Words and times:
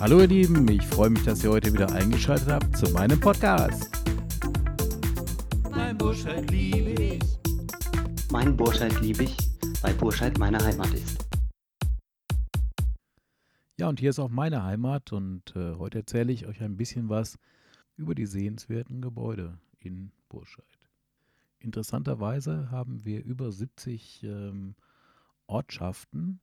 Hallo 0.00 0.20
ihr 0.20 0.28
Lieben, 0.28 0.66
ich 0.66 0.86
freue 0.86 1.10
mich, 1.10 1.24
dass 1.24 1.44
ihr 1.44 1.50
heute 1.50 1.74
wieder 1.74 1.92
eingeschaltet 1.92 2.48
habt 2.48 2.74
zu 2.74 2.90
meinem 2.92 3.20
Podcast. 3.20 3.90
Mein 5.70 5.98
Burscheid 5.98 6.50
liebe 6.50 7.02
ich. 7.02 7.22
Mein 8.32 8.56
Burscheid 8.56 8.98
liebe 9.02 9.24
ich, 9.24 9.36
weil 9.82 9.92
Burscheid 9.92 10.38
meine 10.38 10.58
Heimat 10.64 10.94
ist. 10.94 11.28
Ja, 13.76 13.90
und 13.90 14.00
hier 14.00 14.08
ist 14.08 14.18
auch 14.18 14.30
meine 14.30 14.62
Heimat 14.62 15.12
und 15.12 15.54
äh, 15.54 15.74
heute 15.74 15.98
erzähle 15.98 16.32
ich 16.32 16.46
euch 16.46 16.62
ein 16.62 16.78
bisschen 16.78 17.10
was 17.10 17.38
über 17.98 18.14
die 18.14 18.24
sehenswerten 18.24 19.02
Gebäude 19.02 19.58
in 19.80 20.12
Burscheid. 20.30 20.64
Interessanterweise 21.58 22.70
haben 22.70 23.04
wir 23.04 23.22
über 23.22 23.52
70 23.52 24.22
ähm, 24.22 24.76
Ortschaften 25.46 26.40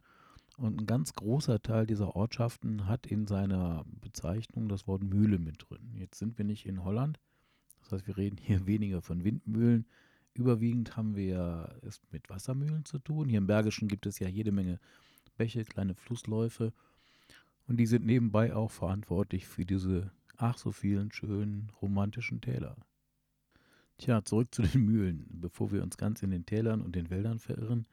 und 0.58 0.82
ein 0.82 0.86
ganz 0.86 1.14
großer 1.14 1.62
Teil 1.62 1.86
dieser 1.86 2.16
Ortschaften 2.16 2.88
hat 2.88 3.08
in 3.08 3.28
seiner 3.28 3.86
Bezeichnung 4.02 4.68
das 4.68 4.88
Wort 4.88 5.04
Mühle 5.04 5.40
mit 5.40 5.66
drin. 5.70 5.94
Jetzt 5.96 6.18
sind 6.18 6.38
wir 6.38 6.46
nicht 6.46 6.66
in 6.66 6.84
Holland, 6.84 7.20
das 7.82 7.92
heißt, 7.92 8.08
wir 8.08 8.18
reden 8.18 8.38
hier 8.38 8.66
weniger 8.68 9.02
von 9.02 9.24
Windmühlen. 9.24 9.86
Überwiegend 10.34 10.98
haben 10.98 11.16
wir 11.16 11.80
es 11.82 12.02
mit 12.12 12.30
Wassermühlen 12.30 12.86
zu 12.86 13.00
tun. 13.00 13.30
Hier 13.30 13.40
im 13.40 13.48
Bergischen 13.48 13.88
gibt 13.88 14.06
es 14.06 14.20
ja 14.20 14.28
jede 14.28 14.52
Menge 14.52 14.80
Bäche, 15.36 15.64
kleine 15.64 15.96
Flussläufe. 15.96 16.74
Und 17.68 17.78
die 17.78 17.86
sind 17.86 18.06
nebenbei 18.06 18.56
auch 18.56 18.72
verantwortlich 18.72 19.48
für 19.48 19.66
diese 19.66 20.12
ach 20.38 20.58
so 20.58 20.72
vielen 20.72 21.12
schönen 21.12 21.72
romantischen 21.82 22.42
Täler. 22.42 22.78
Tja, 23.98 24.24
zurück 24.24 24.54
zu 24.54 24.62
den 24.62 24.86
Mühlen. 24.86 25.26
Bevor 25.30 25.72
wir 25.72 25.82
uns 25.82 25.98
ganz 25.98 26.22
in 26.22 26.30
den 26.30 26.46
Tälern 26.46 26.82
und 26.82 26.96
den 26.96 27.10
Wäldern 27.10 27.40
verirren, 27.40 27.88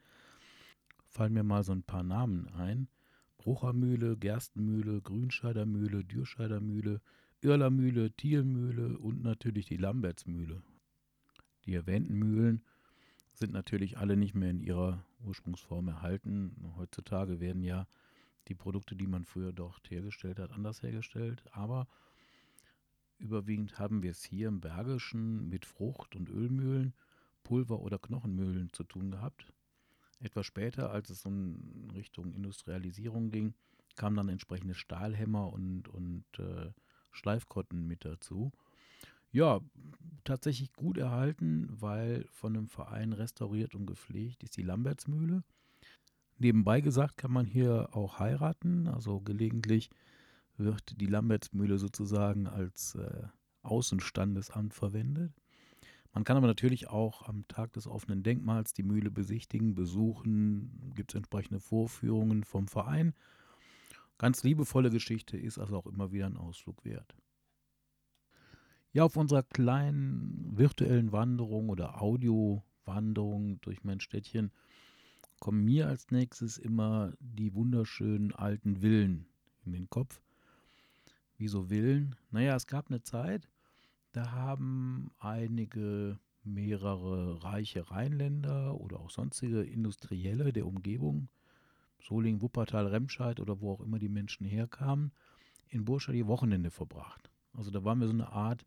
fallen 1.15 1.33
mir 1.33 1.43
mal 1.43 1.63
so 1.63 1.71
ein 1.71 1.83
paar 1.83 2.03
Namen 2.03 2.49
ein. 2.49 2.89
Bruchermühle, 3.37 4.17
Gerstenmühle, 4.17 5.01
Grünscheider 5.01 5.65
Mühle, 5.65 6.03
Dürscheider 6.03 6.59
Mühle, 6.59 6.99
Irlermühle, 7.41 8.11
Thielmühle 8.11 8.97
und 8.99 9.23
natürlich 9.23 9.65
die 9.65 9.77
Lambertsmühle. 9.77 10.61
Die 11.65 11.73
erwähnten 11.73 12.15
Mühlen 12.15 12.63
sind 13.31 13.53
natürlich 13.53 13.97
alle 13.97 14.17
nicht 14.17 14.35
mehr 14.35 14.49
in 14.49 14.59
ihrer 14.59 15.05
Ursprungsform 15.25 15.87
erhalten. 15.87 16.73
Heutzutage 16.75 17.39
werden 17.39 17.63
ja 17.63 17.87
die 18.49 18.55
Produkte, 18.55 18.97
die 18.97 19.07
man 19.07 19.23
früher 19.23 19.53
dort 19.53 19.89
hergestellt 19.89 20.37
hat, 20.37 20.51
anders 20.51 20.83
hergestellt. 20.83 21.43
Aber 21.53 21.87
überwiegend 23.19 23.79
haben 23.79 24.03
wir 24.03 24.11
es 24.11 24.23
hier 24.23 24.49
im 24.49 24.59
Bergischen 24.59 25.47
mit 25.47 25.65
Frucht- 25.65 26.17
und 26.17 26.29
Ölmühlen, 26.29 26.93
Pulver- 27.43 27.79
oder 27.79 27.99
Knochenmühlen 27.99 28.73
zu 28.73 28.83
tun 28.83 29.11
gehabt. 29.11 29.53
Etwas 30.19 30.45
später, 30.45 30.91
als 30.91 31.09
es 31.09 31.25
in 31.25 31.91
Richtung 31.93 32.33
Industrialisierung 32.33 33.31
ging, 33.31 33.53
kamen 33.95 34.17
dann 34.17 34.29
entsprechende 34.29 34.73
Stahlhämmer 34.73 35.51
und, 35.51 35.87
und 35.87 36.25
äh, 36.39 36.71
Schleifkotten 37.11 37.87
mit 37.87 38.05
dazu. 38.05 38.51
Ja, 39.31 39.59
tatsächlich 40.23 40.71
gut 40.73 40.97
erhalten, 40.97 41.67
weil 41.69 42.25
von 42.31 42.55
einem 42.55 42.67
Verein 42.67 43.13
restauriert 43.13 43.75
und 43.75 43.85
gepflegt 43.85 44.43
ist 44.43 44.57
die 44.57 44.63
Lambertsmühle. 44.63 45.43
Nebenbei 46.37 46.81
gesagt 46.81 47.17
kann 47.17 47.31
man 47.31 47.45
hier 47.45 47.89
auch 47.93 48.19
heiraten, 48.19 48.87
also 48.87 49.21
gelegentlich 49.21 49.89
wird 50.57 50.99
die 50.99 51.05
Lambertsmühle 51.05 51.77
sozusagen 51.77 52.47
als 52.47 52.95
äh, 52.95 53.27
Außenstandesamt 53.61 54.73
verwendet. 54.73 55.33
Man 56.15 56.23
kann 56.23 56.37
aber 56.37 56.47
natürlich 56.47 56.87
auch 56.87 57.27
am 57.27 57.45
Tag 57.49 57.73
des 57.73 57.87
offenen 57.87 58.23
Denkmals 58.23 58.71
die 58.73 58.83
Mühle 58.83 59.11
besichtigen, 59.11 59.75
besuchen, 59.75 60.93
gibt 60.95 61.11
es 61.11 61.15
entsprechende 61.15 61.59
Vorführungen 61.59 62.45
vom 62.45 62.69
Verein. 62.69 63.13
Ganz 64.17 64.41
liebevolle 64.41 64.89
Geschichte 64.89 65.37
ist 65.37 65.59
also 65.59 65.75
auch 65.75 65.87
immer 65.87 66.13
wieder 66.13 66.27
ein 66.27 66.37
Ausflug 66.37 66.85
wert. 66.85 67.13
Ja, 68.93 69.03
auf 69.03 69.17
unserer 69.17 69.43
kleinen 69.43 70.57
virtuellen 70.57 71.11
Wanderung 71.11 71.67
oder 71.67 72.01
Audiowanderung 72.01 73.59
durch 73.59 73.83
mein 73.83 73.99
Städtchen 73.99 74.51
kommen 75.41 75.65
mir 75.65 75.89
als 75.89 76.11
nächstes 76.11 76.57
immer 76.57 77.11
die 77.19 77.53
wunderschönen 77.53 78.31
alten 78.31 78.77
Villen 78.77 79.25
in 79.65 79.73
den 79.73 79.89
Kopf. 79.89 80.21
Wieso 81.37 81.63
Villen? 81.63 82.15
Naja, 82.31 82.55
es 82.55 82.67
gab 82.67 82.87
eine 82.87 83.03
Zeit, 83.03 83.49
da 84.15 84.31
haben 84.31 85.11
einige 85.19 86.17
mehrere 86.43 87.43
reiche 87.43 87.91
Rheinländer 87.91 88.79
oder 88.79 88.99
auch 88.99 89.09
sonstige 89.09 89.61
Industrielle 89.61 90.53
der 90.53 90.67
Umgebung, 90.67 91.27
Solingen, 91.99 92.41
Wuppertal, 92.41 92.87
Remscheid 92.87 93.41
oder 93.41 93.59
wo 93.59 93.73
auch 93.73 93.81
immer 93.81 93.99
die 93.99 94.09
Menschen 94.09 94.45
herkamen, 94.45 95.11
in 95.67 95.83
Burscha 95.83 96.13
die 96.13 96.27
Wochenende 96.27 96.71
verbracht. 96.71 97.29
Also 97.53 97.71
da 97.71 97.83
waren 97.83 97.99
wir 97.99 98.07
so 98.07 98.13
eine 98.13 98.31
Art 98.31 98.65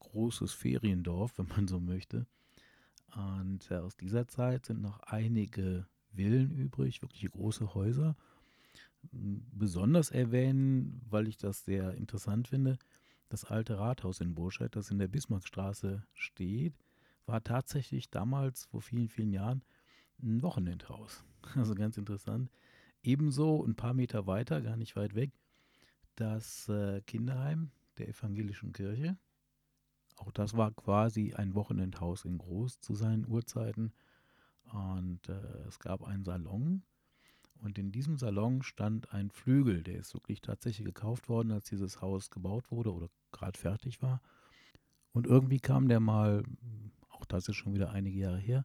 großes 0.00 0.52
Feriendorf, 0.52 1.38
wenn 1.38 1.48
man 1.48 1.68
so 1.68 1.78
möchte. 1.78 2.26
Und 3.14 3.70
äh, 3.70 3.76
aus 3.76 3.96
dieser 3.96 4.26
Zeit 4.26 4.66
sind 4.66 4.80
noch 4.80 4.98
einige 5.00 5.86
Villen 6.12 6.50
übrig, 6.50 7.02
wirkliche 7.02 7.28
große 7.28 7.74
Häuser. 7.74 8.16
Besonders 9.12 10.10
erwähnen, 10.10 11.00
weil 11.08 11.28
ich 11.28 11.36
das 11.36 11.64
sehr 11.64 11.94
interessant 11.94 12.48
finde, 12.48 12.78
das 13.28 13.44
alte 13.44 13.78
Rathaus 13.78 14.20
in 14.20 14.34
Burscheid, 14.34 14.74
das 14.74 14.90
in 14.90 14.98
der 14.98 15.08
Bismarckstraße 15.08 16.02
steht, 16.14 16.74
war 17.26 17.42
tatsächlich 17.42 18.10
damals 18.10 18.64
vor 18.66 18.80
vielen, 18.80 19.08
vielen 19.08 19.32
Jahren 19.32 19.62
ein 20.22 20.42
Wochenendhaus. 20.42 21.24
Also 21.54 21.74
ganz 21.76 21.96
interessant. 21.96 22.50
Ebenso 23.02 23.64
ein 23.64 23.76
paar 23.76 23.94
Meter 23.94 24.26
weiter, 24.26 24.60
gar 24.60 24.76
nicht 24.76 24.96
weit 24.96 25.14
weg, 25.14 25.30
das 26.16 26.68
äh, 26.68 27.00
Kinderheim 27.02 27.70
der 27.96 28.08
evangelischen 28.08 28.72
Kirche. 28.72 29.16
Auch 30.16 30.32
das 30.32 30.56
war 30.56 30.72
quasi 30.72 31.32
ein 31.34 31.54
Wochenendhaus 31.54 32.24
in 32.24 32.38
Groß 32.38 32.80
zu 32.80 32.94
seinen 32.94 33.26
Uhrzeiten. 33.26 33.92
Und 34.72 35.28
äh, 35.28 35.68
es 35.68 35.78
gab 35.78 36.02
einen 36.02 36.24
Salon. 36.24 36.82
Und 37.60 37.78
in 37.78 37.90
diesem 37.90 38.18
Salon 38.18 38.62
stand 38.62 39.12
ein 39.12 39.30
Flügel, 39.30 39.82
der 39.82 39.98
ist 39.98 40.14
wirklich 40.14 40.40
tatsächlich 40.40 40.86
gekauft 40.86 41.28
worden, 41.28 41.50
als 41.50 41.66
dieses 41.66 42.00
Haus 42.00 42.30
gebaut 42.30 42.70
wurde 42.70 42.92
oder 42.92 43.08
gerade 43.32 43.58
fertig 43.58 44.00
war. 44.00 44.20
Und 45.12 45.26
irgendwie 45.26 45.58
kam 45.58 45.88
der 45.88 46.00
mal, 46.00 46.44
auch 47.10 47.24
das 47.24 47.48
ist 47.48 47.56
schon 47.56 47.74
wieder 47.74 47.90
einige 47.90 48.18
Jahre 48.18 48.38
her, 48.38 48.64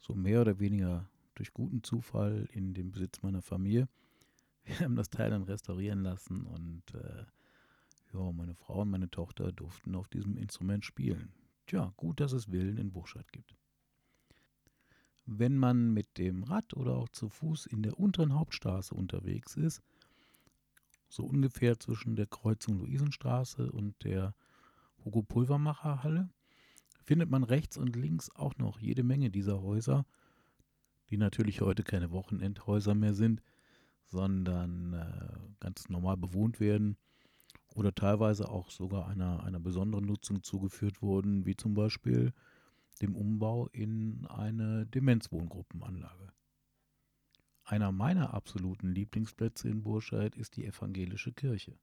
so 0.00 0.14
mehr 0.14 0.40
oder 0.40 0.58
weniger 0.58 1.08
durch 1.34 1.52
guten 1.52 1.82
Zufall 1.82 2.48
in 2.52 2.74
den 2.74 2.90
Besitz 2.90 3.22
meiner 3.22 3.42
Familie. 3.42 3.88
Wir 4.64 4.80
haben 4.80 4.96
das 4.96 5.10
Teil 5.10 5.30
dann 5.30 5.42
restaurieren 5.44 6.02
lassen 6.02 6.44
und 6.46 6.82
äh, 6.94 7.24
ja, 8.12 8.32
meine 8.32 8.54
Frau 8.54 8.82
und 8.82 8.90
meine 8.90 9.10
Tochter 9.10 9.52
durften 9.52 9.94
auf 9.94 10.08
diesem 10.08 10.36
Instrument 10.36 10.84
spielen. 10.84 11.32
Tja, 11.66 11.92
gut, 11.96 12.20
dass 12.20 12.32
es 12.32 12.46
Villen 12.46 12.78
in 12.78 12.92
Buchstadt 12.92 13.32
gibt. 13.32 13.56
Wenn 15.26 15.56
man 15.56 15.92
mit 15.92 16.18
dem 16.18 16.42
Rad 16.42 16.74
oder 16.74 16.96
auch 16.96 17.08
zu 17.08 17.28
Fuß 17.28 17.66
in 17.66 17.82
der 17.82 17.98
unteren 17.98 18.34
Hauptstraße 18.34 18.94
unterwegs 18.94 19.56
ist, 19.56 19.82
so 21.08 21.24
ungefähr 21.24 21.78
zwischen 21.78 22.16
der 22.16 22.26
Kreuzung 22.26 22.78
Luisenstraße 22.78 23.70
und 23.70 23.94
der 24.04 24.34
Hugo 25.04 25.22
Pulvermacher 25.22 26.02
Halle, 26.02 26.28
findet 27.02 27.30
man 27.30 27.44
rechts 27.44 27.76
und 27.76 27.96
links 27.96 28.30
auch 28.34 28.56
noch 28.56 28.80
jede 28.80 29.02
Menge 29.02 29.30
dieser 29.30 29.62
Häuser, 29.62 30.06
die 31.10 31.16
natürlich 31.16 31.60
heute 31.60 31.82
keine 31.82 32.10
Wochenendhäuser 32.10 32.94
mehr 32.94 33.14
sind, 33.14 33.42
sondern 34.06 34.94
äh, 34.94 35.38
ganz 35.60 35.88
normal 35.88 36.16
bewohnt 36.16 36.60
werden 36.60 36.96
oder 37.74 37.94
teilweise 37.94 38.48
auch 38.48 38.70
sogar 38.70 39.08
einer, 39.08 39.42
einer 39.44 39.60
besonderen 39.60 40.06
Nutzung 40.06 40.42
zugeführt 40.42 41.02
wurden, 41.02 41.44
wie 41.44 41.56
zum 41.56 41.74
Beispiel 41.74 42.32
dem 43.02 43.16
Umbau 43.16 43.68
in 43.68 44.26
eine 44.26 44.86
Demenzwohngruppenanlage. 44.86 46.32
Einer 47.64 47.92
meiner 47.92 48.34
absoluten 48.34 48.92
Lieblingsplätze 48.92 49.68
in 49.68 49.82
Burscheid 49.82 50.36
ist 50.36 50.56
die 50.56 50.66
evangelische 50.66 51.32
Kirche. 51.32 51.78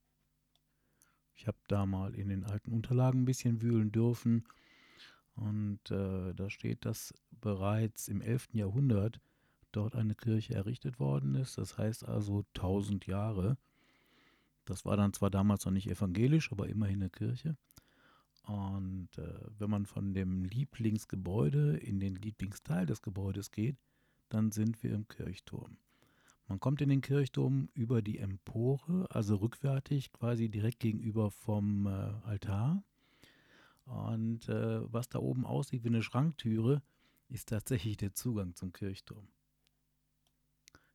Ich 1.34 1.48
habe 1.48 1.58
da 1.68 1.86
mal 1.86 2.14
in 2.14 2.30
den 2.30 2.44
alten 2.44 2.72
Unterlagen 2.72 3.22
ein 3.22 3.26
bisschen 3.26 3.62
wühlen 3.62 3.92
dürfen 3.92 4.46
und 5.36 5.80
äh, 5.90 6.34
da 6.34 6.50
steht, 6.50 6.86
dass 6.86 7.14
bereits 7.32 8.08
im 8.08 8.22
11. 8.22 8.50
Jahrhundert 8.54 9.20
dort 9.72 9.96
eine 9.96 10.14
Kirche 10.14 10.54
errichtet 10.54 11.00
worden 11.00 11.36
ist, 11.36 11.58
das 11.58 11.78
heißt 11.78 12.08
also 12.08 12.46
1000 12.56 13.08
Jahre. 13.08 13.58
Das 14.66 14.86
war 14.86 14.98
dann 14.98 15.14
zwar 15.14 15.32
damals 15.32 15.66
noch 15.66 15.72
nicht 15.72 15.90
evangelisch, 15.90 16.52
aber 16.52 16.68
immerhin 16.68 17.02
eine 17.02 17.10
Kirche. 17.10 17.58
Und 18.44 19.10
äh, 19.18 19.40
wenn 19.60 19.70
man 19.70 19.86
von 19.86 20.14
dem 20.14 20.44
Lieblingsgebäude 20.46 21.78
in 21.78 22.00
den 22.00 22.16
Lieblingsteil 22.16 22.86
des 22.86 23.02
Gebäudes 23.02 23.52
geht, 23.52 23.78
dann 24.30 24.52
sind 24.52 24.82
wir 24.84 24.94
im 24.94 25.08
Kirchturm. 25.08 25.78
Man 26.48 26.60
kommt 26.60 26.82
in 26.82 26.90
den 26.90 27.02
Kirchturm 27.02 27.70
über 27.74 28.02
die 28.02 28.18
Empore, 28.18 29.06
also 29.10 29.36
rückwärtig, 29.36 30.12
quasi 30.12 30.50
direkt 30.50 30.80
gegenüber 30.80 31.32
vom 31.32 31.86
äh, 31.86 31.90
Altar. 31.90 32.84
Und 33.86 34.50
äh, 34.50 34.82
was 34.92 35.08
da 35.10 35.20
oben 35.20 35.46
aussieht 35.46 35.84
wie 35.84 35.90
eine 35.90 36.04
Schranktüre, 36.04 36.82
ist 37.30 37.50
tatsächlich 37.50 37.98
der 37.98 38.14
Zugang 38.14 38.56
zum 38.56 38.74
Kirchturm. 38.74 39.28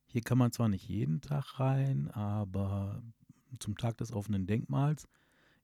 Hier 0.05 0.21
kann 0.21 0.37
man 0.37 0.51
zwar 0.51 0.69
nicht 0.69 0.87
jeden 0.87 1.21
Tag 1.21 1.59
rein, 1.59 2.09
aber 2.11 3.03
Zum 3.59 3.77
Tag 3.77 3.97
des 3.97 4.11
offenen 4.11 4.45
Denkmals 4.45 5.07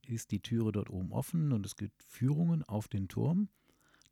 ist 0.08 0.30
die 0.30 0.40
Türe 0.40 0.72
dort 0.72 0.90
oben 0.90 1.12
offen 1.12 1.52
und 1.52 1.64
es 1.66 1.76
gibt 1.76 2.02
Führungen 2.02 2.62
auf 2.62 2.88
den 2.88 3.08
Turm. 3.08 3.48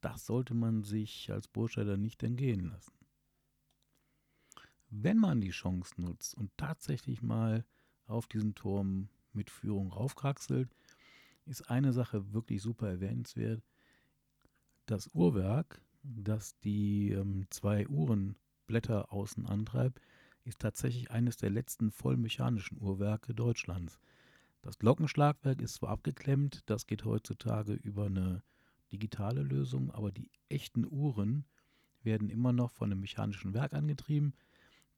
Das 0.00 0.26
sollte 0.26 0.54
man 0.54 0.82
sich 0.82 1.30
als 1.30 1.48
Burscheider 1.48 1.96
nicht 1.96 2.22
entgehen 2.22 2.70
lassen. 2.70 2.92
Wenn 4.90 5.18
man 5.18 5.40
die 5.40 5.50
Chance 5.50 5.94
nutzt 5.96 6.34
und 6.34 6.50
tatsächlich 6.56 7.22
mal 7.22 7.64
auf 8.06 8.26
diesen 8.26 8.54
Turm 8.54 9.08
mit 9.32 9.48
Führung 9.48 9.90
raufkraxelt, 9.90 10.68
ist 11.46 11.70
eine 11.70 11.92
Sache 11.92 12.32
wirklich 12.32 12.62
super 12.62 12.88
erwähnenswert. 12.88 13.62
Das 14.86 15.08
Uhrwerk, 15.14 15.80
das 16.02 16.58
die 16.60 17.10
ähm, 17.10 17.46
zwei 17.50 17.88
Uhrenblätter 17.88 19.12
außen 19.12 19.46
antreibt, 19.46 20.00
ist 20.44 20.58
tatsächlich 20.58 21.10
eines 21.10 21.36
der 21.36 21.50
letzten 21.50 21.90
vollmechanischen 21.90 22.80
Uhrwerke 22.80 23.34
Deutschlands. 23.34 23.98
Das 24.62 24.78
Glockenschlagwerk 24.78 25.60
ist 25.60 25.74
zwar 25.74 25.90
abgeklemmt, 25.90 26.62
das 26.66 26.86
geht 26.86 27.04
heutzutage 27.04 27.72
über 27.72 28.06
eine 28.06 28.42
digitale 28.92 29.42
Lösung, 29.42 29.90
aber 29.90 30.12
die 30.12 30.30
echten 30.48 30.86
Uhren 30.86 31.44
werden 32.04 32.30
immer 32.30 32.52
noch 32.52 32.70
von 32.70 32.90
einem 32.90 33.00
mechanischen 33.00 33.54
Werk 33.54 33.74
angetrieben. 33.74 34.34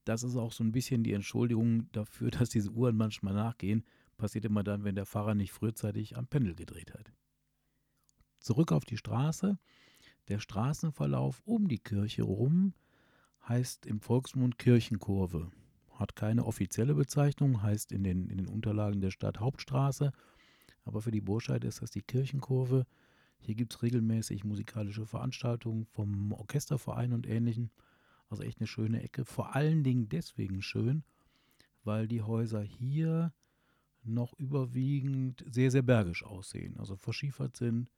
Das 0.03 0.21
ist 0.21 0.35
auch 0.35 0.51
so 0.51 0.63
ein 0.63 0.71
bisschen 0.71 1.03
die 1.03 1.13
Entschuldigung 1.13 1.91
dafür, 1.91 2.29
dass 2.31 2.49
diese 2.49 2.69
Uhren 2.69 2.95
manchmal 2.95 3.33
nachgehen. 3.33 3.83
Passiert 4.17 4.45
immer 4.45 4.63
dann, 4.63 4.83
wenn 4.83 4.95
der 4.95 5.05
Fahrer 5.05 5.33
nicht 5.33 5.51
frühzeitig 5.51 6.15
am 6.15 6.27
Pendel 6.27 6.55
gedreht 6.55 6.93
hat. 6.93 7.11
Zurück 8.39 8.71
auf 8.71 8.85
die 8.85 8.97
Straße. 8.97 9.57
Der 10.27 10.39
Straßenverlauf 10.39 11.41
um 11.45 11.67
die 11.67 11.79
Kirche 11.79 12.23
rum 12.23 12.73
heißt 13.47 13.87
im 13.87 13.99
Volksmund 13.99 14.59
Kirchenkurve. 14.59 15.51
Hat 15.95 16.15
keine 16.15 16.45
offizielle 16.45 16.93
Bezeichnung, 16.93 17.61
heißt 17.61 17.91
in 17.91 18.03
den, 18.03 18.29
in 18.29 18.37
den 18.37 18.47
Unterlagen 18.47 19.01
der 19.01 19.11
Stadt 19.11 19.39
Hauptstraße. 19.39 20.11
Aber 20.83 21.01
für 21.01 21.11
die 21.11 21.21
Burscheid 21.21 21.63
ist 21.63 21.81
das 21.81 21.91
die 21.91 22.01
Kirchenkurve. 22.01 22.85
Hier 23.39 23.55
gibt 23.55 23.73
es 23.73 23.81
regelmäßig 23.81 24.43
musikalische 24.43 25.05
Veranstaltungen 25.05 25.85
vom 25.85 26.31
Orchesterverein 26.33 27.13
und 27.13 27.27
ähnlichen. 27.27 27.71
Also 28.29 28.43
echt 28.43 28.59
eine 28.59 28.67
schöne 28.67 29.03
Ecke. 29.03 29.25
Vor 29.25 29.55
allen 29.55 29.83
Dingen 29.83 30.09
deswegen 30.09 30.61
schön, 30.61 31.03
weil 31.83 32.07
die 32.07 32.21
Häuser 32.21 32.61
hier 32.61 33.33
noch 34.03 34.33
überwiegend 34.37 35.43
sehr, 35.49 35.71
sehr 35.71 35.81
bergisch 35.81 36.23
aussehen. 36.23 36.77
Also 36.77 36.95
verschiefert 36.95 37.55
sind, 37.57 37.89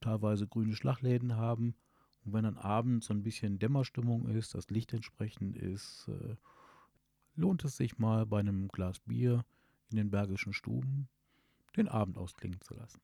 teilweise 0.00 0.46
grüne 0.46 0.74
Schlagläden 0.74 1.36
haben. 1.36 1.74
Und 2.24 2.32
wenn 2.32 2.44
dann 2.44 2.56
abends 2.56 3.06
so 3.06 3.14
ein 3.14 3.22
bisschen 3.22 3.58
Dämmerstimmung 3.58 4.28
ist, 4.28 4.54
das 4.54 4.70
Licht 4.70 4.92
entsprechend 4.92 5.56
ist, 5.56 6.08
äh, 6.08 6.36
lohnt 7.38 7.64
es 7.64 7.76
sich 7.76 7.98
mal 7.98 8.26
bei 8.26 8.40
einem 8.40 8.68
Glas 8.68 9.00
Bier 9.00 9.44
in 9.90 9.96
den 9.96 10.10
bergischen 10.10 10.52
Stuben 10.52 11.08
den 11.76 11.88
Abend 11.88 12.18
ausklingen 12.18 12.60
zu 12.60 12.74
lassen. 12.74 13.00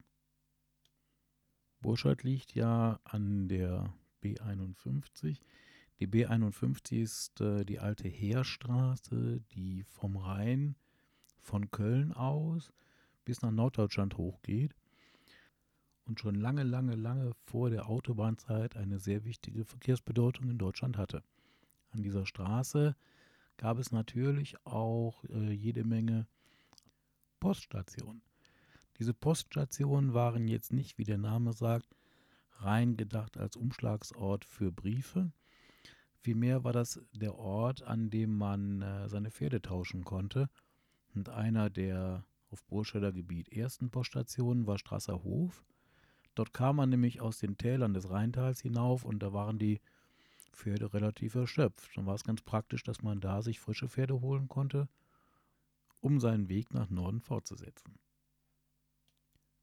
Burscheid 1.81 2.23
liegt 2.23 2.55
ja 2.55 2.99
an 3.05 3.49
der 3.49 3.95
B51. 4.23 5.41
Die 6.01 6.09
B51 6.09 7.03
ist 7.03 7.41
äh, 7.41 7.65
die 7.65 7.79
alte 7.79 8.09
Heerstraße, 8.09 9.41
die 9.55 9.85
vom 9.85 10.17
Rhein 10.17 10.75
von 11.41 11.71
Köln 11.71 12.13
aus 12.13 12.73
bis 13.25 13.43
nach 13.43 13.53
Norddeutschland 13.53 14.17
hochgeht 14.17 14.75
und 16.07 16.21
schon 16.21 16.35
lange, 16.35 16.63
lange, 16.63 16.97
lange 16.97 17.33
vor 17.45 17.71
der 17.71 17.89
Autobahnzeit 17.89 18.77
eine 18.77 18.99
sehr 18.99 19.25
wichtige 19.25 19.65
Verkehrsbedeutung 19.65 20.51
in 20.51 20.59
Deutschland 20.59 20.99
hatte. 20.99 21.23
An 21.93 22.03
dieser 22.03 22.27
Straße 22.27 22.97
gab 23.57 23.79
es 23.79 23.93
natürlich 23.93 24.57
auch 24.67 25.25
äh, 25.25 25.53
jede 25.53 25.85
Menge 25.85 26.27
Poststationen. 27.41 28.23
Diese 28.99 29.15
Poststationen 29.15 30.15
waren 30.15 30.49
jetzt 30.49 30.73
nicht, 30.73 30.99
wie 30.99 31.05
der 31.05 31.19
Name 31.19 31.53
sagt, 31.53 31.97
rein 32.59 32.97
gedacht 32.97 33.37
als 33.37 33.57
Umschlagsort 33.57 34.45
für 34.45 34.71
Briefe. 34.71 35.33
Vielmehr 36.21 36.65
war 36.65 36.73
das 36.73 37.01
der 37.13 37.35
Ort, 37.35 37.83
an 37.83 38.09
dem 38.09 38.37
man 38.37 38.83
äh, 38.83 39.09
seine 39.09 39.31
Pferde 39.31 39.61
tauschen 39.61 40.05
konnte. 40.05 40.49
Und 41.15 41.29
einer 41.29 41.71
der 41.71 42.25
auf 42.51 42.65
Burscheider 42.65 43.13
Gebiet 43.13 43.51
ersten 43.51 43.91
Poststationen 43.91 44.67
war 44.67 44.79
Strasser 44.79 45.23
Hof. 45.23 45.65
Dort 46.35 46.53
kam 46.53 46.77
man 46.77 46.89
nämlich 46.89 47.21
aus 47.21 47.39
den 47.39 47.57
Tälern 47.57 47.95
des 47.95 48.11
Rheintals 48.11 48.61
hinauf 48.61 49.05
und 49.05 49.23
da 49.23 49.33
waren 49.33 49.59
die 49.59 49.81
Pferde 50.55 50.93
relativ 50.93 51.35
erschöpft. 51.35 51.97
Dann 51.97 52.07
war 52.07 52.15
es 52.15 52.25
ganz 52.25 52.43
praktisch, 52.43 52.83
dass 52.83 53.03
man 53.03 53.21
da 53.21 53.43
sich 53.43 53.61
frische 53.61 53.89
Pferde 53.89 54.21
holen 54.21 54.49
konnte, 54.49 54.89
um 56.01 56.21
seinen 56.21 56.49
Weg 56.49 56.73
nach 56.73 56.91
Norden 56.91 57.21
fortzusetzen. 57.21 57.99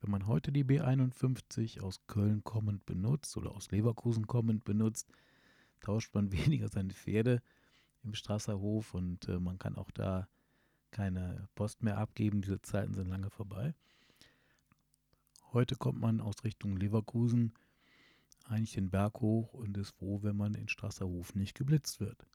Wenn 0.02 0.12
man 0.12 0.26
heute 0.26 0.52
die 0.52 0.64
B51 0.64 1.82
aus 1.82 2.02
Köln 2.08 2.44
kommend 2.44 2.86
benutzt 2.86 3.38
oder 3.38 3.52
aus 3.52 3.70
Leverkusen 3.70 4.26
kommend 4.26 4.64
benutzt, 4.64 5.12
tauscht 5.80 6.14
man 6.14 6.32
weniger 6.32 6.68
seine 6.70 6.94
Pferde 6.94 7.42
im 8.04 8.16
Strasserhof 8.16 8.94
und 8.94 9.28
äh, 9.28 9.40
man 9.40 9.60
kann 9.60 9.76
auch 9.76 9.92
da 9.92 10.28
keine 10.90 11.48
Post 11.56 11.84
mehr 11.84 11.98
abgeben. 11.98 12.42
Diese 12.42 12.62
Zeiten 12.62 12.94
sind 12.94 13.08
lange 13.08 13.30
vorbei. 13.30 13.76
Heute 15.54 15.76
kommt 15.76 16.00
man 16.00 16.22
aus 16.22 16.44
Richtung 16.44 16.78
Leverkusen 16.78 17.54
eigentlich 18.46 18.74
den 18.74 18.90
Berg 18.90 19.22
hoch 19.22 19.54
und 19.54 19.78
ist 19.78 19.92
froh, 19.92 20.24
wenn 20.24 20.38
man 20.38 20.54
in 20.54 20.68
Strasserhof 20.68 21.36
nicht 21.36 21.58
geblitzt 21.58 22.00
wird. 22.00 22.28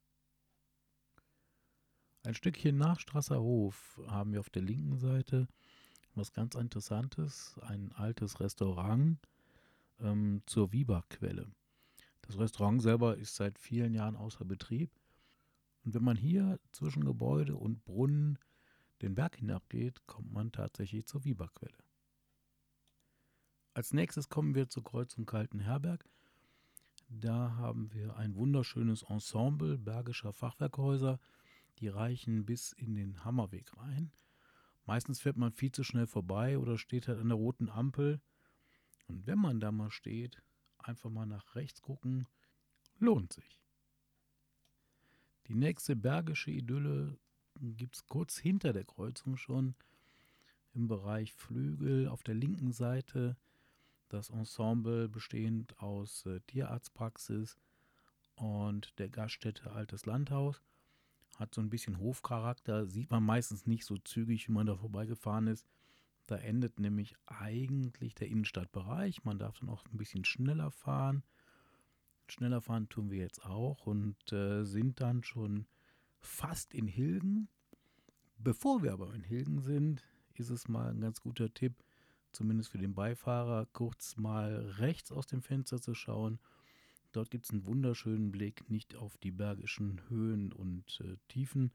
Ein 2.23 2.35
Stückchen 2.35 2.77
nach 2.77 2.99
Strasserhof 2.99 4.01
haben 4.09 4.33
wir 4.33 4.41
auf 4.41 4.51
der 4.51 4.63
linken 4.63 4.99
Seite 4.99 5.49
was 6.15 6.33
ganz 6.33 6.55
Interessantes, 6.55 7.59
ein 7.61 7.93
altes 7.93 8.41
Restaurant 8.41 9.19
ähm, 10.01 10.43
zur 10.47 10.73
Wieberquelle. 10.73 11.47
Das 12.23 12.39
Restaurant 12.39 12.83
selber 12.83 13.17
ist 13.17 13.37
seit 13.37 13.59
vielen 13.59 13.95
Jahren 13.95 14.17
außer 14.17 14.45
Betrieb. 14.45 14.91
Und 15.85 15.95
wenn 15.95 16.03
man 16.03 16.17
hier 16.17 16.59
zwischen 16.73 17.05
Gebäude 17.05 17.57
und 17.57 17.85
Brunnen 17.85 18.39
den 19.03 19.15
Berg 19.15 19.37
hinabgeht, 19.37 20.07
kommt 20.07 20.33
man 20.33 20.51
tatsächlich 20.51 21.07
zur 21.07 21.25
Wieberquelle. 21.25 21.86
Als 23.77 23.93
nächstes 23.93 24.31
kommen 24.31 24.55
wir 24.55 24.71
zur 24.71 24.85
Kreuzung 24.85 25.27
Kaltenherberg. 25.27 26.03
Da 27.11 27.57
haben 27.57 27.93
wir 27.93 28.17
ein 28.17 28.35
wunderschönes 28.35 29.03
Ensemble 29.03 29.77
bergischer 29.77 30.33
Fachwerkhäuser, 30.33 31.21
die 31.79 31.89
reichen 31.89 32.47
bis 32.47 32.73
in 32.73 32.95
den 32.95 33.23
Hammerweg 33.23 33.77
rein. 33.77 34.13
Meistens 34.87 35.21
fährt 35.21 35.37
man 35.37 35.53
viel 35.53 35.73
zu 35.73 35.85
schnell 35.85 36.07
vorbei 36.07 36.57
oder 36.57 36.79
steht 36.79 37.07
halt 37.07 37.19
an 37.19 37.29
der 37.29 37.37
roten 37.37 37.69
Ampel. 37.69 38.23
Und 39.09 39.27
wenn 39.27 39.39
man 39.39 39.61
da 39.61 39.71
mal 39.71 39.91
steht, 39.91 40.43
einfach 40.79 41.11
mal 41.11 41.27
nach 41.27 41.55
rechts 41.55 41.83
gucken, 41.83 42.27
lohnt 42.99 43.35
sich. 43.35 43.61
Die 45.49 45.55
nächste 45.55 45.97
bergische 45.97 46.51
Idylle 46.51 47.19
gibt 47.61 47.97
es 47.97 48.07
kurz 48.07 48.39
hinter 48.39 48.73
der 48.73 48.85
Kreuzung 48.85 49.37
schon 49.37 49.75
im 50.73 50.89
Bereich 50.89 51.35
Flügel 51.35 52.09
auf 52.09 52.23
der 52.23 52.37
linken 52.37 52.73
Seite. 52.73 53.37
Das 54.09 54.31
Ensemble 54.31 55.09
bestehend 55.09 55.79
aus 55.81 56.25
äh, 56.27 56.41
Tierarztpraxis 56.47 57.59
und 58.37 58.99
der 58.99 59.09
Gaststätte 59.09 59.73
Altes 59.73 60.07
Landhaus 60.07 60.63
hat 61.39 61.55
so 61.55 61.61
ein 61.61 61.71
bisschen 61.71 61.99
Hofcharakter, 61.99 62.87
sieht 62.87 63.11
man 63.11 63.23
meistens 63.23 63.67
nicht 63.67 63.85
so 63.85 63.97
zügig, 63.99 64.49
wie 64.49 64.53
man 64.53 64.67
da 64.67 64.77
vorbeigefahren 64.77 65.49
ist. 65.49 65.67
Da 66.27 66.37
endet 66.37 66.81
nämlich 66.81 67.15
eigentlich 67.27 68.15
der 68.15 68.29
Innenstadtbereich. 68.29 69.25
Man 69.25 69.39
darf 69.39 69.59
dann 69.61 69.69
auch 69.69 69.85
ein 69.85 69.97
bisschen 69.97 70.25
schneller 70.25 70.71
fahren. 70.71 71.23
Schneller 72.29 72.61
fahren 72.61 72.89
tun 72.89 73.11
wir 73.11 73.19
jetzt 73.19 73.45
auch 73.45 73.87
und 73.87 74.33
äh, 74.33 74.65
sind 74.65 75.01
dann 75.01 75.23
schon 75.23 75.67
fast 76.21 76.75
in 76.75 76.89
Hilgen. 76.89 77.49
Bevor 78.39 78.83
wir 78.83 78.93
aber 78.93 79.15
in 79.15 79.23
Hilgen 79.23 79.61
sind, 79.61 80.03
ist 80.35 80.51
es 80.51 80.69
mal 80.69 80.91
ein 80.91 81.01
ganz 81.01 81.21
guter 81.21 81.53
Tipp, 81.55 81.75
zumindest 82.37 82.71
für 82.71 82.79
den 82.79 82.95
Beifahrer, 82.95 83.67
kurz 83.73 84.17
mal 84.17 84.75
rechts 84.79 85.11
aus 85.13 85.27
dem 85.27 85.43
Fenster 85.43 85.81
zu 85.81 85.95
schauen 85.95 86.39
Dort 87.17 87.31
gibt 87.31 87.47
es 87.47 87.51
einen 87.51 87.65
wunderschönen 87.65 88.31
Blick 88.31 88.69
nicht 88.69 88.95
auf 88.95 89.17
die 89.17 89.31
bergischen 89.31 90.03
Höhen 90.11 90.53
und 90.53 91.01
äh, 91.01 91.17
Tiefen, 91.29 91.73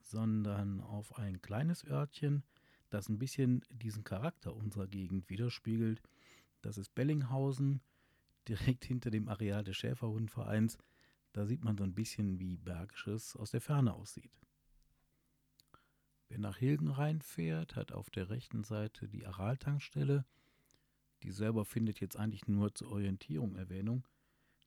sondern 0.00 0.80
auf 0.80 1.18
ein 1.18 1.42
kleines 1.42 1.84
Örtchen, 1.84 2.44
das 2.88 3.08
ein 3.08 3.18
bisschen 3.18 3.64
diesen 3.70 4.04
Charakter 4.04 4.54
unserer 4.54 4.86
Gegend 4.86 5.28
widerspiegelt. 5.28 6.00
Das 6.62 6.78
ist 6.78 6.94
Bellinghausen, 6.94 7.80
direkt 8.48 8.84
hinter 8.84 9.10
dem 9.10 9.28
Areal 9.28 9.64
des 9.64 9.76
Schäferhundvereins. 9.76 10.78
Da 11.32 11.46
sieht 11.46 11.64
man 11.64 11.76
so 11.76 11.82
ein 11.82 11.96
bisschen, 11.96 12.38
wie 12.38 12.56
Bergisches 12.56 13.34
aus 13.34 13.50
der 13.50 13.60
Ferne 13.60 13.92
aussieht. 13.92 14.30
Wer 16.30 16.38
nach 16.38 16.58
Hilgen 16.58 16.90
reinfährt, 16.90 17.74
hat 17.74 17.90
auf 17.90 18.08
der 18.08 18.30
rechten 18.30 18.62
Seite 18.62 19.08
die 19.08 19.26
Araltankstelle. 19.26 20.24
Die 21.24 21.32
selber 21.32 21.64
findet 21.64 21.98
jetzt 21.98 22.16
eigentlich 22.16 22.46
nur 22.46 22.72
zur 22.72 22.92
Orientierung 22.92 23.56
Erwähnung. 23.56 24.06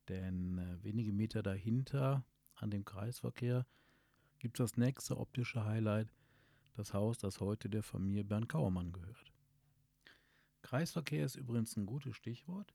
Denn 0.09 0.57
äh, 0.57 0.83
wenige 0.83 1.13
Meter 1.13 1.41
dahinter 1.41 2.25
an 2.55 2.69
dem 2.69 2.83
Kreisverkehr 2.83 3.65
gibt 4.39 4.59
es 4.59 4.71
das 4.71 4.77
nächste 4.77 5.17
optische 5.17 5.63
Highlight. 5.63 6.13
das 6.75 6.93
Haus, 6.93 7.17
das 7.17 7.39
heute 7.39 7.69
der 7.69 7.81
Familie 7.81 8.25
Bernd 8.25 8.49
Kauermann 8.49 8.91
gehört. 8.91 9.31
Kreisverkehr 10.63 11.25
ist 11.25 11.37
übrigens 11.37 11.77
ein 11.77 11.85
gutes 11.85 12.17
Stichwort, 12.17 12.73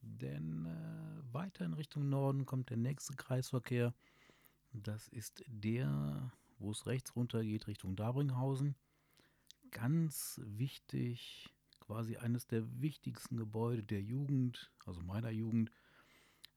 denn 0.00 0.64
äh, 0.64 1.34
weiter 1.34 1.66
in 1.66 1.74
Richtung 1.74 2.08
Norden 2.08 2.46
kommt 2.46 2.70
der 2.70 2.78
nächste 2.78 3.14
Kreisverkehr. 3.16 3.92
Das 4.72 5.08
ist 5.08 5.44
der, 5.46 6.32
wo 6.58 6.70
es 6.70 6.86
rechts 6.86 7.14
runter 7.16 7.42
geht, 7.42 7.66
Richtung 7.66 7.96
Dabringhausen. 7.96 8.74
Ganz 9.70 10.40
wichtig, 10.44 11.54
quasi 11.80 12.16
eines 12.16 12.46
der 12.46 12.62
wichtigsten 12.80 13.36
Gebäude 13.36 13.82
der 13.82 14.02
Jugend, 14.02 14.70
also 14.84 15.00
meiner 15.00 15.30
Jugend, 15.30 15.70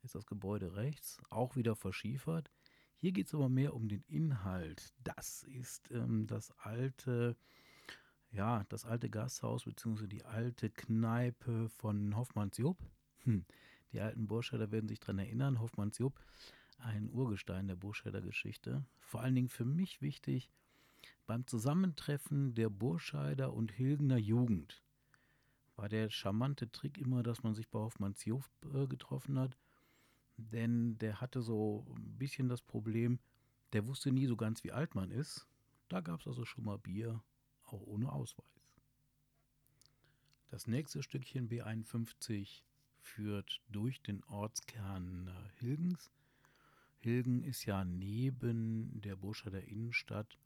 ist 0.04 0.16
das 0.16 0.26
Gebäude 0.26 0.76
rechts, 0.76 1.22
auch 1.30 1.56
wieder 1.56 1.76
verschiefert. 1.76 2.52
Hier 2.98 3.12
geht 3.12 3.28
es 3.28 3.34
aber 3.34 3.50
mehr 3.50 3.74
um 3.74 3.88
den 3.88 4.04
Inhalt. 4.08 4.94
Das 5.04 5.44
ist 5.44 5.90
ähm, 5.92 6.28
das 6.28 6.52
alte, 6.60 7.36
ja, 8.32 8.64
das 8.70 8.86
alte 8.86 9.10
Gasthaus 9.10 9.66
bzw. 9.66 10.08
die 10.08 10.24
alte 10.24 10.70
Kneipe 10.70 11.70
von 11.70 12.16
Hoffmanns 12.16 12.58
Jupp. 12.58 12.78
Hm. 13.24 13.46
Die 13.92 14.00
alten 14.00 14.28
Burscheider 14.28 14.72
werden 14.72 14.88
sich 14.88 15.00
daran 15.00 15.20
erinnern. 15.20 15.60
Hoffmanns 15.60 15.98
Jupp, 15.98 16.20
ein 16.82 17.10
Urgestein 17.10 17.68
der 17.68 17.76
Burscheider 17.76 18.22
Geschichte. 18.22 18.86
Vor 19.00 19.22
allen 19.22 19.36
Dingen 19.36 19.50
für 19.50 19.66
mich 19.66 20.02
wichtig 20.02 20.50
beim 21.26 21.48
Zusammentreffen 21.48 22.54
der 22.56 22.70
Burscheider 22.70 23.54
und 23.54 23.72
Hilgener 23.72 24.18
Jugend 24.18 24.84
war 25.76 25.90
der 25.90 26.10
charmante 26.10 26.72
Trick 26.72 26.98
immer, 26.98 27.24
dass 27.24 27.44
man 27.44 27.56
sich 27.56 27.70
bei 27.70 27.80
Hoffmanns 27.80 28.26
Jupp 28.26 28.46
äh, 28.74 28.88
getroffen 28.88 29.40
hat 29.40 29.58
denn 30.50 30.98
der 30.98 31.22
hatte 31.22 31.42
so 31.42 31.86
ein 31.96 32.18
bisschen 32.18 32.50
das 32.50 32.62
Problem, 32.62 33.20
der 33.74 33.86
wusste 33.86 34.12
nie 34.12 34.28
so 34.28 34.36
ganz, 34.36 34.64
wie 34.64 34.72
alt 34.72 34.96
man 34.96 35.12
ist. 35.12 35.48
Da 35.90 36.02
gab 36.02 36.22
es 36.22 36.28
also 36.28 36.46
schon 36.46 36.64
mal 36.64 36.78
Bier, 36.78 37.22
auch 37.66 37.82
ohne 37.82 38.12
Ausweis. 38.12 38.46
Das 40.50 40.68
nächste 40.68 41.02
Stückchen 41.04 41.50
B51 41.50 42.64
führt 43.00 43.62
durch 43.70 44.02
den 44.02 44.24
Ortskern 44.26 45.28
äh, 45.28 45.60
Hilgens. 45.60 46.12
Hilgen 47.02 47.44
ist 47.44 47.66
ja 47.66 47.84
neben 47.84 49.02
der 49.02 49.16
Burscheider 49.16 49.64
Innenstadt 49.64 50.38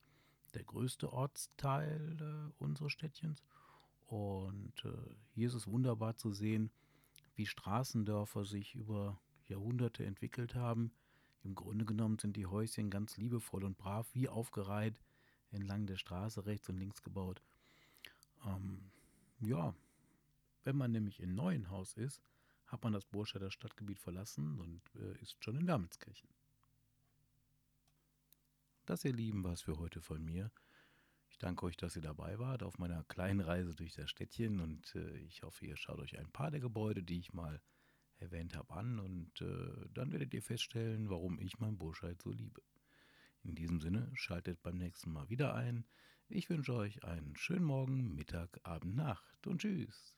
der 0.54 0.64
größte 0.64 1.12
Ortsteil 1.12 2.18
äh, 2.22 2.64
unseres 2.64 2.94
Städtchens. 2.94 3.44
Und 4.08 4.74
äh, 4.86 5.16
hier 5.34 5.48
ist 5.48 5.54
es 5.54 5.68
wunderbar 5.68 6.16
zu 6.16 6.32
sehen, 6.32 6.72
wie 7.36 7.46
Straßendörfer 7.46 8.46
sich 8.46 8.74
über 8.74 9.20
Jahrhunderte 9.48 10.06
entwickelt 10.06 10.56
haben. 10.56 10.92
Im 11.44 11.56
Grunde 11.56 11.86
genommen 11.86 12.18
sind 12.20 12.38
die 12.38 12.46
Häuschen 12.46 12.90
ganz 12.90 13.18
liebevoll 13.18 13.64
und 13.66 13.78
brav 13.78 14.08
wie 14.14 14.30
aufgereiht 14.30 15.00
entlang 15.52 15.86
der 15.86 15.98
Straße 15.98 16.46
rechts 16.46 16.70
und 16.70 16.78
links 16.78 17.02
gebaut. 17.02 17.42
Ähm, 18.46 18.92
ja, 19.42 19.76
wenn 20.64 20.78
man 20.78 20.92
nämlich 20.92 21.20
in 21.20 21.36
Neuenhaus 21.36 21.94
ist, 21.94 22.22
hat 22.68 22.84
man 22.84 22.94
das 22.94 23.06
Burscheider 23.06 23.52
Stadtgebiet 23.52 24.00
verlassen 24.00 24.60
und 24.60 24.82
äh, 24.96 25.22
ist 25.22 25.44
schon 25.44 25.56
in 25.56 25.68
Wermelskirchen. 25.68 26.30
Das, 28.86 29.04
ihr 29.04 29.13
Lieben, 29.13 29.44
war 29.44 29.54
es 29.54 29.63
für 29.63 29.80
heute 29.80 30.00
von 30.00 30.24
mir. 30.24 30.51
Ich 31.30 31.39
danke 31.39 31.65
euch, 31.65 31.75
dass 31.75 31.96
ihr 31.96 32.04
dabei 32.04 32.38
wart 32.38 32.62
auf 32.62 32.77
meiner 32.77 33.04
kleinen 33.06 33.39
Reise 33.39 33.74
durch 33.74 33.94
das 33.94 34.12
Städtchen 34.12 34.60
und 34.60 34.94
äh, 34.94 35.18
ich 35.22 35.42
hoffe, 35.42 35.65
ihr 35.65 35.75
schaut 35.75 35.98
euch 35.98 36.20
ein 36.20 36.32
paar 36.32 36.51
der 36.51 36.60
Gebäude, 36.60 37.01
die 37.01 37.18
ich 37.18 37.34
mal 37.34 37.60
erwähnt 38.18 38.56
habe, 38.56 38.72
an 38.75 39.00
und 39.00 39.42
äh, 39.42 39.89
dann 39.92 40.12
werdet 40.12 40.36
ihr 40.36 40.44
feststellen, 40.44 41.10
warum 41.10 41.39
ich 41.39 41.58
mein 41.58 41.80
Burscheid 41.80 42.22
so 42.22 42.32
liebe. 42.32 42.62
In 43.42 43.56
diesem 43.56 43.82
Sinne, 43.82 44.12
schaltet 44.13 44.62
beim 44.62 44.77
nächsten 44.77 45.12
Mal 45.12 45.30
wieder 45.30 45.56
ein. 45.56 45.86
Ich 46.30 46.48
wünsche 46.51 46.75
euch 46.75 47.04
einen 47.04 47.36
schönen 47.36 47.65
Morgen, 47.65 48.13
Mittag, 48.13 48.60
Abend, 48.63 48.96
Nacht 48.96 49.48
und 49.48 49.62
tschüss. 49.62 50.15